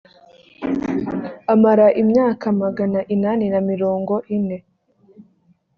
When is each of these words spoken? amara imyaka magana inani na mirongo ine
amara 1.53 1.87
imyaka 2.01 2.45
magana 2.61 2.99
inani 3.13 3.45
na 3.53 3.59
mirongo 3.69 4.13
ine 4.37 4.57